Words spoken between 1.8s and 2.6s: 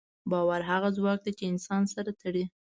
سره تړي.